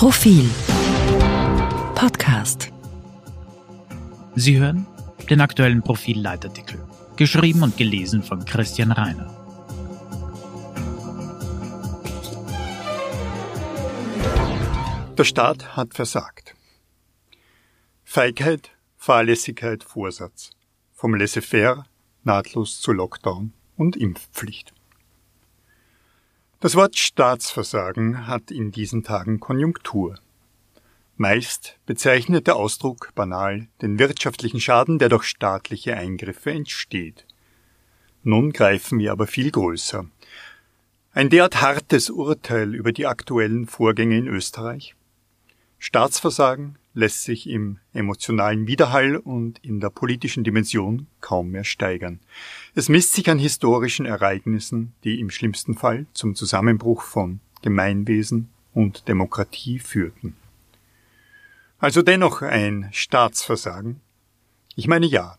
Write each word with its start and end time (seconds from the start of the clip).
Profil 0.00 0.48
Podcast 1.94 2.72
Sie 4.34 4.58
hören 4.58 4.86
den 5.28 5.42
aktuellen 5.42 5.82
Profil-Leitartikel, 5.82 6.82
geschrieben 7.16 7.62
und 7.62 7.76
gelesen 7.76 8.22
von 8.22 8.42
Christian 8.46 8.92
Reiner. 8.92 9.28
Der 15.18 15.24
Staat 15.24 15.76
hat 15.76 15.92
versagt. 15.92 16.54
Feigheit, 18.02 18.70
Fahrlässigkeit, 18.96 19.84
Vorsatz. 19.84 20.52
Vom 20.94 21.14
Laissez-faire 21.14 21.84
nahtlos 22.24 22.80
zu 22.80 22.92
Lockdown 22.92 23.52
und 23.76 23.96
Impfpflicht. 23.96 24.72
Das 26.62 26.74
Wort 26.74 26.98
Staatsversagen 26.98 28.26
hat 28.26 28.50
in 28.50 28.70
diesen 28.70 29.02
Tagen 29.02 29.40
Konjunktur. 29.40 30.18
Meist 31.16 31.78
bezeichnet 31.86 32.46
der 32.46 32.56
Ausdruck 32.56 33.14
banal 33.14 33.68
den 33.80 33.98
wirtschaftlichen 33.98 34.60
Schaden, 34.60 34.98
der 34.98 35.08
durch 35.08 35.24
staatliche 35.24 35.96
Eingriffe 35.96 36.50
entsteht. 36.50 37.24
Nun 38.24 38.52
greifen 38.52 38.98
wir 38.98 39.10
aber 39.10 39.26
viel 39.26 39.50
größer. 39.50 40.04
Ein 41.12 41.30
derart 41.30 41.62
hartes 41.62 42.10
Urteil 42.10 42.74
über 42.74 42.92
die 42.92 43.06
aktuellen 43.06 43.66
Vorgänge 43.66 44.18
in 44.18 44.28
Österreich? 44.28 44.94
Staatsversagen 45.82 46.76
lässt 46.92 47.24
sich 47.24 47.48
im 47.48 47.78
emotionalen 47.94 48.66
Widerhall 48.66 49.16
und 49.16 49.58
in 49.64 49.80
der 49.80 49.88
politischen 49.88 50.44
Dimension 50.44 51.06
kaum 51.22 51.52
mehr 51.52 51.64
steigern. 51.64 52.20
Es 52.74 52.90
misst 52.90 53.14
sich 53.14 53.30
an 53.30 53.38
historischen 53.38 54.04
Ereignissen, 54.04 54.92
die 55.04 55.18
im 55.20 55.30
schlimmsten 55.30 55.74
Fall 55.74 56.04
zum 56.12 56.34
Zusammenbruch 56.34 57.00
von 57.00 57.40
Gemeinwesen 57.62 58.50
und 58.74 59.08
Demokratie 59.08 59.78
führten. 59.78 60.36
Also 61.78 62.02
dennoch 62.02 62.42
ein 62.42 62.90
Staatsversagen? 62.92 64.02
Ich 64.76 64.86
meine 64.86 65.06
ja. 65.06 65.38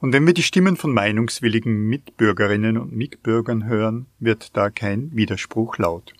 Und 0.00 0.12
wenn 0.12 0.26
wir 0.26 0.34
die 0.34 0.42
Stimmen 0.42 0.76
von 0.76 0.92
meinungswilligen 0.92 1.86
Mitbürgerinnen 1.86 2.76
und 2.76 2.92
Mitbürgern 2.92 3.66
hören, 3.66 4.06
wird 4.18 4.56
da 4.56 4.68
kein 4.68 5.14
Widerspruch 5.14 5.78
laut. 5.78 6.12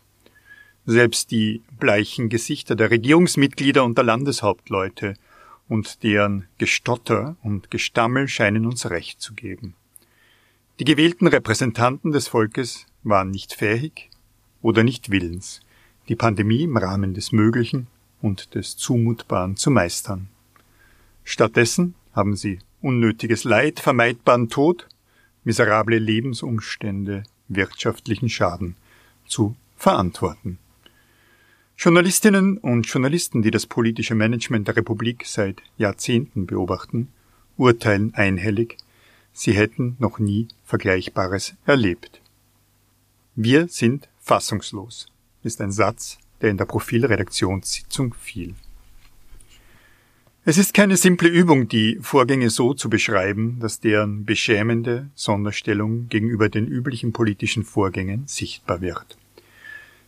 Selbst 0.93 1.31
die 1.31 1.63
bleichen 1.79 2.29
Gesichter 2.29 2.75
der 2.75 2.91
Regierungsmitglieder 2.91 3.85
und 3.85 3.97
der 3.97 4.03
Landeshauptleute 4.03 5.15
und 5.69 6.03
deren 6.03 6.49
Gestotter 6.59 7.37
und 7.45 7.71
Gestammel 7.71 8.27
scheinen 8.27 8.67
uns 8.67 8.91
Recht 8.91 9.21
zu 9.21 9.35
geben. 9.35 9.75
Die 10.81 10.85
gewählten 10.85 11.29
Repräsentanten 11.29 12.11
des 12.11 12.27
Volkes 12.27 12.87
waren 13.05 13.31
nicht 13.31 13.55
fähig 13.55 14.11
oder 14.63 14.83
nicht 14.83 15.13
willens, 15.13 15.61
die 16.09 16.17
Pandemie 16.17 16.65
im 16.65 16.77
Rahmen 16.77 17.15
des 17.15 17.31
Möglichen 17.31 17.87
und 18.21 18.57
des 18.57 18.77
Zumutbaren 18.77 19.55
zu 19.57 19.71
meistern. 19.71 20.27
Stattdessen 21.23 21.95
haben 22.15 22.35
sie 22.35 22.59
unnötiges 22.83 23.45
Leid, 23.45 23.79
vermeidbaren 23.79 24.49
Tod, 24.49 24.89
miserable 25.45 26.01
Lebensumstände, 26.01 27.23
wirtschaftlichen 27.47 28.29
Schaden 28.29 28.75
zu 29.29 29.55
verantworten. 29.77 30.59
Journalistinnen 31.83 32.59
und 32.59 32.87
Journalisten, 32.89 33.41
die 33.41 33.51
das 33.51 33.65
politische 33.65 34.15
Management 34.15 34.69
der 34.69 34.77
Republik 34.77 35.25
seit 35.25 35.63
Jahrzehnten 35.79 36.45
beobachten, 36.45 37.09
urteilen 37.57 38.13
einhellig, 38.13 38.77
sie 39.33 39.53
hätten 39.53 39.97
noch 39.99 40.19
nie 40.19 40.49
Vergleichbares 40.67 41.55
erlebt. 41.65 42.21
Wir 43.35 43.67
sind 43.69 44.11
fassungslos, 44.19 45.07
ist 45.43 45.63
ein 45.63 45.73
Satz, 45.73 46.19
der 46.43 46.51
in 46.51 46.59
der 46.59 46.67
Profilredaktionssitzung 46.67 48.13
fiel. 48.13 48.53
Es 50.45 50.59
ist 50.59 50.75
keine 50.75 50.99
simple 50.99 51.31
Übung, 51.31 51.67
die 51.67 51.99
Vorgänge 52.03 52.51
so 52.51 52.75
zu 52.75 52.91
beschreiben, 52.91 53.59
dass 53.59 53.81
deren 53.81 54.27
beschämende 54.27 55.09
Sonderstellung 55.15 56.11
gegenüber 56.11 56.51
den 56.51 56.67
üblichen 56.67 57.15
politischen 57.15 57.65
Vorgängen 57.65 58.25
sichtbar 58.27 58.83
wird. 58.83 59.17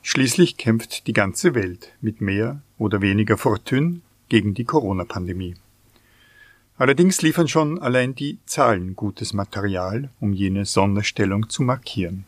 Schließlich 0.02 0.56
kämpft 0.56 1.06
die 1.06 1.12
ganze 1.12 1.54
Welt 1.54 1.92
mit 2.00 2.20
mehr 2.20 2.60
oder 2.76 3.00
weniger 3.00 3.38
Fortune 3.38 4.00
gegen 4.28 4.52
die 4.52 4.64
Corona-Pandemie. 4.64 5.54
Allerdings 6.76 7.22
liefern 7.22 7.46
schon 7.46 7.78
allein 7.78 8.14
die 8.16 8.38
Zahlen 8.44 8.96
gutes 8.96 9.32
Material, 9.32 10.10
um 10.18 10.32
jene 10.32 10.64
Sonderstellung 10.64 11.48
zu 11.48 11.62
markieren. 11.62 12.24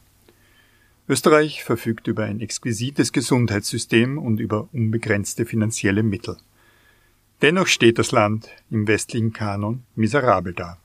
Österreich 1.09 1.65
verfügt 1.65 2.07
über 2.07 2.25
ein 2.25 2.41
exquisites 2.41 3.12
Gesundheitssystem 3.12 4.19
und 4.19 4.39
über 4.39 4.69
unbegrenzte 4.73 5.45
finanzielle 5.45 6.05
Mittel. 6.05 6.37
Dennoch 7.43 7.67
steht 7.67 7.99
das 7.99 8.12
Land 8.12 8.49
im 8.71 8.87
westlichen 8.87 9.33
Kanon 9.33 9.83
miserabel 9.97 10.55
da. 10.55 10.79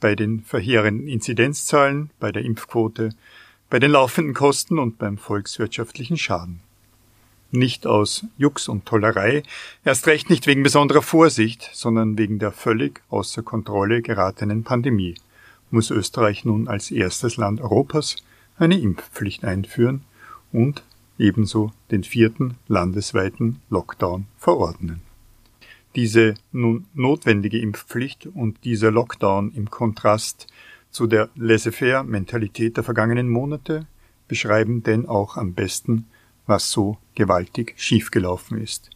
Bei 0.00 0.14
den 0.16 0.40
verheerenden 0.40 1.06
Inzidenzzahlen, 1.06 2.10
bei 2.18 2.32
der 2.32 2.44
Impfquote, 2.44 3.10
bei 3.68 3.78
den 3.78 3.90
laufenden 3.90 4.34
Kosten 4.34 4.78
und 4.78 4.98
beim 4.98 5.18
volkswirtschaftlichen 5.18 6.16
Schaden. 6.16 6.60
Nicht 7.50 7.86
aus 7.86 8.24
Jux 8.36 8.68
und 8.68 8.86
Tollerei, 8.86 9.42
erst 9.84 10.06
recht 10.06 10.30
nicht 10.30 10.46
wegen 10.46 10.62
besonderer 10.62 11.02
Vorsicht, 11.02 11.70
sondern 11.72 12.18
wegen 12.18 12.38
der 12.38 12.52
völlig 12.52 13.02
außer 13.08 13.42
Kontrolle 13.42 14.02
geratenen 14.02 14.64
Pandemie, 14.64 15.14
muss 15.70 15.90
Österreich 15.90 16.44
nun 16.44 16.68
als 16.68 16.90
erstes 16.90 17.36
Land 17.36 17.60
Europas 17.60 18.16
eine 18.58 18.78
Impfpflicht 18.78 19.44
einführen 19.44 20.02
und 20.52 20.82
ebenso 21.18 21.72
den 21.90 22.04
vierten 22.04 22.56
landesweiten 22.68 23.60
Lockdown 23.70 24.26
verordnen. 24.38 25.00
Diese 25.94 26.34
nun 26.52 26.86
notwendige 26.94 27.58
Impfpflicht 27.58 28.26
und 28.26 28.64
dieser 28.64 28.90
Lockdown 28.90 29.52
im 29.54 29.70
Kontrast 29.70 30.46
zu 30.90 31.06
der 31.06 31.28
Laissez-faire-Mentalität 31.36 32.76
der 32.76 32.84
vergangenen 32.84 33.28
Monate 33.28 33.86
beschreiben 34.28 34.82
denn 34.82 35.06
auch 35.06 35.36
am 35.36 35.54
besten, 35.54 36.06
was 36.46 36.70
so 36.70 36.98
gewaltig 37.14 37.74
schiefgelaufen 37.76 38.60
ist. 38.60 38.90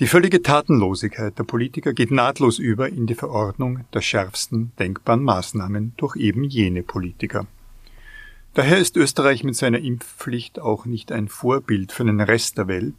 Die 0.00 0.06
völlige 0.06 0.42
Tatenlosigkeit 0.42 1.38
der 1.38 1.44
Politiker 1.44 1.92
geht 1.92 2.10
nahtlos 2.10 2.58
über 2.58 2.88
in 2.88 3.06
die 3.06 3.14
Verordnung 3.14 3.84
der 3.94 4.00
schärfsten 4.00 4.72
denkbaren 4.78 5.22
Maßnahmen 5.22 5.92
durch 5.96 6.16
eben 6.16 6.42
jene 6.42 6.82
Politiker. 6.82 7.46
Daher 8.54 8.78
ist 8.78 8.96
Österreich 8.96 9.44
mit 9.44 9.56
seiner 9.56 9.78
Impfpflicht 9.78 10.58
auch 10.58 10.84
nicht 10.84 11.12
ein 11.12 11.28
Vorbild 11.28 11.92
für 11.92 12.04
den 12.04 12.20
Rest 12.20 12.58
der 12.58 12.68
Welt, 12.68 12.94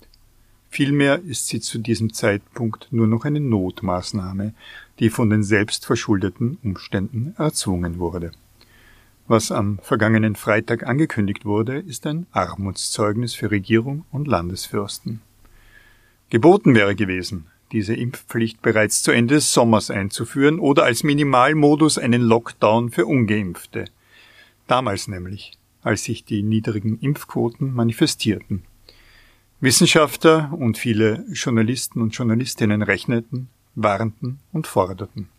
Vielmehr 0.69 1.21
ist 1.21 1.47
sie 1.47 1.61
zu 1.61 1.79
diesem 1.79 2.13
Zeitpunkt 2.13 2.87
nur 2.91 3.07
noch 3.07 3.25
eine 3.25 3.39
Notmaßnahme, 3.39 4.53
die 4.99 5.09
von 5.09 5.29
den 5.29 5.43
selbstverschuldeten 5.43 6.57
Umständen 6.63 7.33
erzwungen 7.37 7.97
wurde. 7.97 8.31
Was 9.27 9.51
am 9.51 9.79
vergangenen 9.79 10.35
Freitag 10.35 10.85
angekündigt 10.85 11.45
wurde, 11.45 11.79
ist 11.79 12.05
ein 12.05 12.27
Armutszeugnis 12.31 13.33
für 13.33 13.49
Regierung 13.49 14.05
und 14.11 14.27
Landesfürsten. 14.27 15.21
Geboten 16.29 16.75
wäre 16.75 16.95
gewesen, 16.95 17.47
diese 17.71 17.95
Impfpflicht 17.95 18.61
bereits 18.61 19.01
zu 19.01 19.11
Ende 19.11 19.35
des 19.35 19.51
Sommers 19.51 19.89
einzuführen 19.89 20.59
oder 20.59 20.83
als 20.83 21.03
Minimalmodus 21.03 21.97
einen 21.97 22.21
Lockdown 22.21 22.91
für 22.91 23.05
ungeimpfte. 23.05 23.85
Damals 24.67 25.07
nämlich, 25.07 25.53
als 25.81 26.03
sich 26.03 26.23
die 26.23 26.43
niedrigen 26.43 26.99
Impfquoten 26.99 27.73
manifestierten. 27.73 28.63
Wissenschaftler 29.61 30.51
und 30.51 30.77
viele 30.77 31.23
Journalisten 31.31 32.01
und 32.01 32.09
Journalistinnen 32.15 32.81
rechneten, 32.81 33.47
warnten 33.73 34.39
und 34.51 34.67
forderten. 34.67 35.29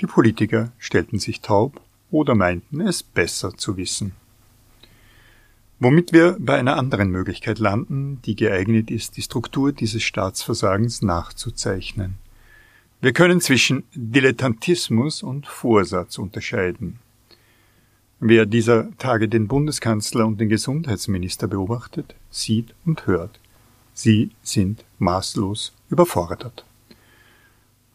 Die 0.00 0.06
Politiker 0.06 0.72
stellten 0.78 1.18
sich 1.18 1.42
taub 1.42 1.80
oder 2.10 2.34
meinten 2.34 2.80
es 2.80 3.02
besser 3.02 3.54
zu 3.54 3.76
wissen. 3.76 4.12
Womit 5.78 6.14
wir 6.14 6.38
bei 6.40 6.58
einer 6.58 6.78
anderen 6.78 7.10
Möglichkeit 7.10 7.58
landen, 7.58 8.22
die 8.24 8.34
geeignet 8.34 8.90
ist, 8.90 9.18
die 9.18 9.22
Struktur 9.22 9.72
dieses 9.72 10.02
Staatsversagens 10.02 11.02
nachzuzeichnen. 11.02 12.14
Wir 13.02 13.12
können 13.12 13.42
zwischen 13.42 13.84
Dilettantismus 13.94 15.22
und 15.22 15.46
Vorsatz 15.46 16.16
unterscheiden. 16.16 16.98
Wer 18.26 18.46
dieser 18.46 18.88
Tage 18.96 19.28
den 19.28 19.48
Bundeskanzler 19.48 20.26
und 20.26 20.40
den 20.40 20.48
Gesundheitsminister 20.48 21.46
beobachtet, 21.46 22.14
sieht 22.30 22.74
und 22.86 23.06
hört. 23.06 23.38
Sie 23.92 24.30
sind 24.42 24.82
maßlos 24.98 25.74
überfordert. 25.90 26.64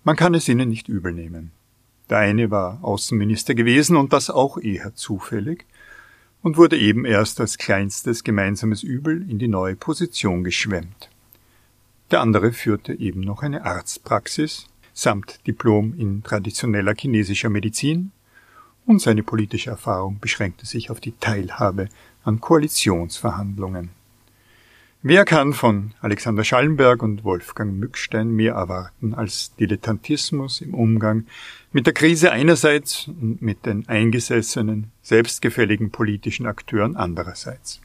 Man 0.03 0.15
kann 0.15 0.35
es 0.35 0.47
ihnen 0.47 0.69
nicht 0.69 0.87
übel 0.87 1.13
nehmen. 1.13 1.49
Der 2.11 2.19
eine 2.19 2.51
war 2.51 2.77
Außenminister 2.83 3.55
gewesen 3.55 3.97
und 3.97 4.13
das 4.13 4.29
auch 4.29 4.59
eher 4.59 4.93
zufällig 4.93 5.65
und 6.43 6.57
wurde 6.57 6.77
eben 6.77 7.05
erst 7.05 7.41
als 7.41 7.57
kleinstes 7.57 8.23
gemeinsames 8.23 8.83
Übel 8.83 9.27
in 9.27 9.39
die 9.39 9.47
neue 9.47 9.75
Position 9.75 10.43
geschwemmt. 10.43 11.09
Der 12.11 12.21
andere 12.21 12.53
führte 12.53 12.93
eben 12.93 13.21
noch 13.21 13.41
eine 13.41 13.65
Arztpraxis 13.65 14.67
samt 14.93 15.39
Diplom 15.47 15.95
in 15.97 16.21
traditioneller 16.21 16.93
chinesischer 16.93 17.49
Medizin 17.49 18.11
und 18.89 18.99
seine 18.99 19.21
politische 19.21 19.69
Erfahrung 19.69 20.17
beschränkte 20.19 20.65
sich 20.65 20.89
auf 20.89 20.99
die 20.99 21.11
Teilhabe 21.11 21.89
an 22.23 22.41
Koalitionsverhandlungen. 22.41 23.89
Wer 25.03 25.25
kann 25.25 25.53
von 25.53 25.93
Alexander 26.01 26.43
Schallenberg 26.43 27.03
und 27.03 27.23
Wolfgang 27.23 27.75
Mückstein 27.75 28.31
mehr 28.31 28.53
erwarten 28.53 29.13
als 29.13 29.53
Dilettantismus 29.57 30.61
im 30.61 30.73
Umgang 30.73 31.27
mit 31.71 31.85
der 31.85 31.93
Krise 31.93 32.31
einerseits 32.31 33.07
und 33.07 33.43
mit 33.43 33.67
den 33.67 33.87
eingesessenen, 33.87 34.89
selbstgefälligen 35.03 35.91
politischen 35.91 36.47
Akteuren 36.47 36.95
andererseits? 36.95 37.81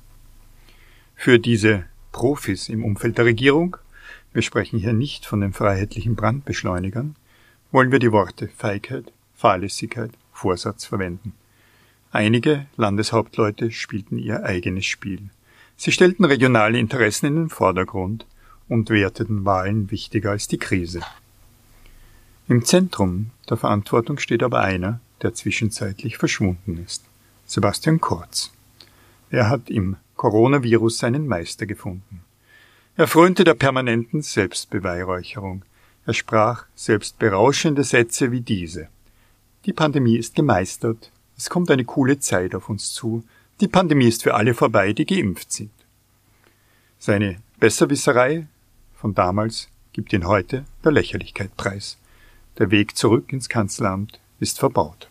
Für 1.15 1.39
diese 1.39 1.85
Profis 2.13 2.71
im 2.71 2.83
Umfeld 2.83 3.19
der 3.19 3.27
Regierung, 3.27 3.77
wir 4.33 4.41
sprechen 4.41 4.79
hier 4.79 4.95
nicht 4.95 5.27
von 5.27 5.43
den 5.43 5.53
freiheitlichen 5.53 6.17
Brandbeschleunigern, 6.17 7.15
wollen 7.73 7.93
wir 7.93 7.99
die 7.99 8.11
Worte 8.11 8.49
Feigheit, 8.49 9.13
Fahrlässigkeit, 9.35 10.11
Vorsatz 10.35 10.85
verwenden. 10.85 11.33
Einige 12.13 12.67
Landeshauptleute 12.77 13.71
spielten 13.71 14.19
ihr 14.19 14.45
eigenes 14.45 14.85
Spiel. 14.85 15.31
Sie 15.77 15.91
stellten 15.91 16.25
regionale 16.25 16.79
Interessen 16.79 17.27
in 17.27 17.37
den 17.37 17.49
Vordergrund 17.49 18.27
und 18.69 18.91
werteten 18.91 19.45
Wahlen 19.45 19.91
wichtiger 19.91 20.33
als 20.33 20.47
die 20.47 20.59
Krise. 20.59 21.01
Im 22.47 22.65
Zentrum 22.65 23.31
der 23.49 23.57
Verantwortung 23.57 24.19
steht 24.19 24.43
aber 24.43 24.61
einer, 24.61 25.01
der 25.23 25.35
zwischenzeitlich 25.35 26.19
verschwunden 26.19 26.79
ist. 26.85 27.05
Sebastian 27.47 28.01
Kurz. 28.01 28.53
Er 29.31 29.49
hat 29.49 29.71
im 29.71 29.97
Coronavirus 30.17 30.99
seinen 30.99 31.27
Meister 31.27 31.67
gefunden. 31.67 32.21
Er 32.97 33.09
frönte 33.09 33.45
der 33.45 33.55
permanenten 33.55 34.23
Selbstbeweihräucherung. 34.23 35.65
Er 36.07 36.15
sprach 36.15 36.67
selbst 36.75 37.19
berauschende 37.19 37.83
Sätze 37.83 38.31
wie 38.31 38.41
diese. 38.41 38.89
Die 39.67 39.73
Pandemie 39.73 40.17
ist 40.19 40.35
gemeistert. 40.35 41.11
Es 41.39 41.49
kommt 41.49 41.71
eine 41.71 41.87
coole 41.87 42.19
Zeit 42.19 42.55
auf 42.55 42.69
uns 42.69 42.93
zu. 42.93 43.25
Die 43.61 43.69
Pandemie 43.69 44.09
ist 44.09 44.23
für 44.23 44.35
alle 44.35 44.53
vorbei, 44.53 44.93
die 44.93 45.07
geimpft 45.07 45.53
sind. 45.53 45.71
Seine 46.99 47.39
Besserwisserei 47.59 48.47
von 48.95 49.15
damals 49.15 49.69
gibt 49.95 50.13
ihn 50.13 50.27
heute 50.27 50.67
der 50.85 50.93
Lächerlichkeit 50.93 51.57
preis. 51.57 51.97
Der 52.59 52.71
Weg 52.71 52.97
zurück 52.97 53.33
ins 53.33 53.49
Kanzleramt 53.49 54.21
ist 54.39 54.59
verbaut. 54.59 55.09